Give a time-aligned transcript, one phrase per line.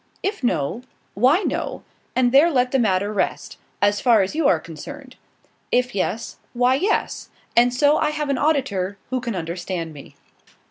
[0.23, 0.81] If no
[1.13, 1.83] why no,
[2.15, 5.15] and there let the matter rest, as far as you are concerned;
[5.71, 10.15] if yes, why yes, and so I have an auditor who can understand me.